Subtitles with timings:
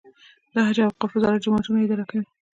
[0.53, 2.25] د حج او اوقافو وزارت جوماتونه اداره کوي